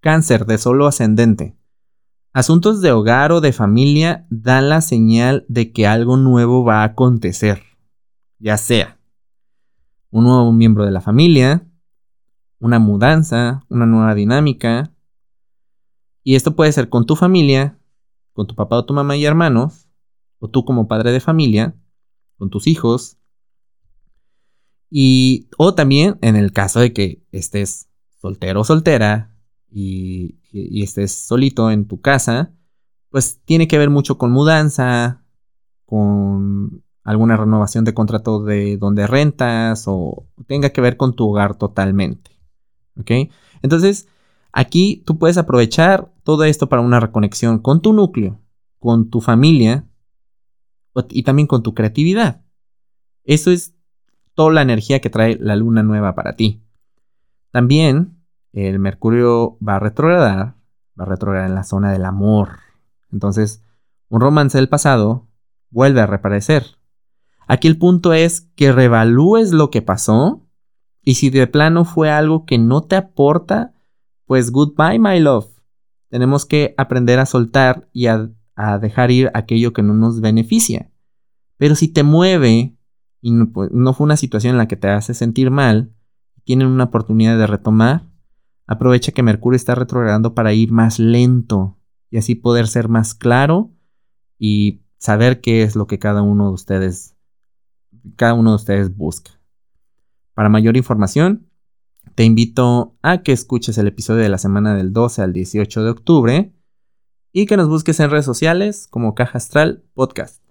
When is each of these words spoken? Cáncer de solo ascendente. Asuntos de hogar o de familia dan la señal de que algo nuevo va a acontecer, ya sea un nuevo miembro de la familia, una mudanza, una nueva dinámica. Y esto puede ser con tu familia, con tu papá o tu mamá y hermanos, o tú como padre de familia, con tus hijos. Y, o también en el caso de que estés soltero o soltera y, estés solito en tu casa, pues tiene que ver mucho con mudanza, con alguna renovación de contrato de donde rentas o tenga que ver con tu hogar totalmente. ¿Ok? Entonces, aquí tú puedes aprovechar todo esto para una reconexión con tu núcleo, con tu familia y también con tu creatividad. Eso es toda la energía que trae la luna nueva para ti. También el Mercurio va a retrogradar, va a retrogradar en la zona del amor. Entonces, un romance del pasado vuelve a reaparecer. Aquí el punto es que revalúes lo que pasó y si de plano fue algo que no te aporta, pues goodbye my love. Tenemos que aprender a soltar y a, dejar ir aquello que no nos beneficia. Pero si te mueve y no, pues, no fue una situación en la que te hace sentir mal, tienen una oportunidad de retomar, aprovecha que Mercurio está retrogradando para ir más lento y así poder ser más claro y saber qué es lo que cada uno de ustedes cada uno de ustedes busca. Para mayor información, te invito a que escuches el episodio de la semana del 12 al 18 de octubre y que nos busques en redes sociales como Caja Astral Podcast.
Cáncer 0.00 0.46
de 0.46 0.56
solo 0.56 0.86
ascendente. 0.86 1.56
Asuntos 2.32 2.80
de 2.80 2.90
hogar 2.90 3.32
o 3.32 3.40
de 3.40 3.52
familia 3.52 4.26
dan 4.30 4.70
la 4.70 4.80
señal 4.80 5.44
de 5.48 5.72
que 5.72 5.86
algo 5.86 6.16
nuevo 6.16 6.64
va 6.64 6.80
a 6.80 6.84
acontecer, 6.84 7.62
ya 8.38 8.56
sea 8.56 8.98
un 10.10 10.24
nuevo 10.24 10.52
miembro 10.52 10.84
de 10.84 10.90
la 10.90 11.00
familia, 11.00 11.66
una 12.58 12.78
mudanza, 12.78 13.64
una 13.68 13.86
nueva 13.86 14.14
dinámica. 14.14 14.92
Y 16.22 16.34
esto 16.34 16.56
puede 16.56 16.72
ser 16.72 16.88
con 16.88 17.06
tu 17.06 17.14
familia, 17.14 17.78
con 18.32 18.46
tu 18.46 18.54
papá 18.54 18.76
o 18.76 18.84
tu 18.84 18.94
mamá 18.94 19.16
y 19.16 19.24
hermanos, 19.24 19.88
o 20.38 20.48
tú 20.48 20.64
como 20.64 20.88
padre 20.88 21.12
de 21.12 21.20
familia, 21.20 21.74
con 22.38 22.50
tus 22.50 22.66
hijos. 22.66 23.18
Y, 24.90 25.48
o 25.58 25.74
también 25.74 26.18
en 26.22 26.36
el 26.36 26.52
caso 26.52 26.80
de 26.80 26.92
que 26.92 27.22
estés 27.32 27.88
soltero 28.20 28.62
o 28.62 28.64
soltera 28.64 29.29
y, 29.70 30.36
estés 30.52 31.12
solito 31.12 31.70
en 31.70 31.86
tu 31.86 32.00
casa, 32.00 32.52
pues 33.10 33.40
tiene 33.44 33.68
que 33.68 33.78
ver 33.78 33.90
mucho 33.90 34.18
con 34.18 34.32
mudanza, 34.32 35.22
con 35.84 36.82
alguna 37.04 37.36
renovación 37.36 37.84
de 37.84 37.94
contrato 37.94 38.42
de 38.44 38.76
donde 38.76 39.06
rentas 39.06 39.84
o 39.86 40.26
tenga 40.46 40.70
que 40.70 40.80
ver 40.80 40.96
con 40.96 41.14
tu 41.14 41.28
hogar 41.28 41.56
totalmente. 41.56 42.30
¿Ok? 42.98 43.32
Entonces, 43.62 44.08
aquí 44.52 45.02
tú 45.06 45.18
puedes 45.18 45.38
aprovechar 45.38 46.12
todo 46.24 46.44
esto 46.44 46.68
para 46.68 46.82
una 46.82 47.00
reconexión 47.00 47.58
con 47.58 47.80
tu 47.80 47.92
núcleo, 47.92 48.40
con 48.78 49.10
tu 49.10 49.20
familia 49.20 49.86
y 51.10 51.22
también 51.22 51.46
con 51.46 51.62
tu 51.62 51.74
creatividad. 51.74 52.42
Eso 53.24 53.50
es 53.50 53.74
toda 54.34 54.52
la 54.52 54.62
energía 54.62 55.00
que 55.00 55.10
trae 55.10 55.36
la 55.40 55.56
luna 55.56 55.82
nueva 55.82 56.14
para 56.14 56.36
ti. 56.36 56.62
También 57.50 58.19
el 58.52 58.78
Mercurio 58.78 59.58
va 59.66 59.76
a 59.76 59.80
retrogradar, 59.80 60.54
va 60.98 61.04
a 61.04 61.08
retrogradar 61.08 61.48
en 61.48 61.54
la 61.54 61.64
zona 61.64 61.92
del 61.92 62.04
amor. 62.04 62.58
Entonces, 63.12 63.62
un 64.08 64.20
romance 64.20 64.58
del 64.58 64.68
pasado 64.68 65.28
vuelve 65.70 66.00
a 66.00 66.06
reaparecer. 66.06 66.64
Aquí 67.46 67.68
el 67.68 67.78
punto 67.78 68.12
es 68.12 68.42
que 68.56 68.72
revalúes 68.72 69.52
lo 69.52 69.70
que 69.70 69.82
pasó 69.82 70.46
y 71.02 71.14
si 71.14 71.30
de 71.30 71.46
plano 71.46 71.84
fue 71.84 72.10
algo 72.10 72.44
que 72.44 72.58
no 72.58 72.82
te 72.82 72.96
aporta, 72.96 73.72
pues 74.26 74.50
goodbye 74.50 74.98
my 74.98 75.18
love. 75.18 75.48
Tenemos 76.08 76.44
que 76.44 76.74
aprender 76.76 77.18
a 77.18 77.26
soltar 77.26 77.88
y 77.92 78.06
a, 78.06 78.30
dejar 78.80 79.10
ir 79.10 79.30
aquello 79.32 79.72
que 79.72 79.82
no 79.82 79.94
nos 79.94 80.20
beneficia. 80.20 80.90
Pero 81.56 81.74
si 81.74 81.88
te 81.88 82.02
mueve 82.02 82.76
y 83.22 83.30
no, 83.30 83.50
pues, 83.50 83.70
no 83.72 83.94
fue 83.94 84.04
una 84.04 84.18
situación 84.18 84.52
en 84.52 84.58
la 84.58 84.68
que 84.68 84.76
te 84.76 84.88
hace 84.88 85.14
sentir 85.14 85.50
mal, 85.50 85.94
tienen 86.44 86.66
una 86.66 86.84
oportunidad 86.84 87.38
de 87.38 87.46
retomar, 87.46 88.09
aprovecha 88.70 89.10
que 89.10 89.24
Mercurio 89.24 89.56
está 89.56 89.74
retrogradando 89.74 90.32
para 90.32 90.52
ir 90.52 90.70
más 90.70 91.00
lento 91.00 91.76
y 92.08 92.18
así 92.18 92.36
poder 92.36 92.68
ser 92.68 92.88
más 92.88 93.14
claro 93.14 93.72
y 94.38 94.82
saber 94.96 95.40
qué 95.40 95.64
es 95.64 95.74
lo 95.74 95.88
que 95.88 95.98
cada 95.98 96.22
uno 96.22 96.46
de 96.46 96.52
ustedes 96.52 97.16
cada 98.14 98.34
uno 98.34 98.50
de 98.50 98.56
ustedes 98.56 98.96
busca. 98.96 99.32
Para 100.34 100.48
mayor 100.48 100.76
información, 100.76 101.48
te 102.14 102.22
invito 102.22 102.96
a 103.02 103.22
que 103.22 103.32
escuches 103.32 103.76
el 103.76 103.88
episodio 103.88 104.22
de 104.22 104.28
la 104.28 104.38
semana 104.38 104.72
del 104.76 104.92
12 104.92 105.20
al 105.20 105.32
18 105.32 105.82
de 105.82 105.90
octubre 105.90 106.52
y 107.32 107.46
que 107.46 107.56
nos 107.56 107.68
busques 107.68 107.98
en 107.98 108.10
redes 108.10 108.24
sociales 108.24 108.86
como 108.88 109.16
Caja 109.16 109.38
Astral 109.38 109.82
Podcast. 109.94 110.49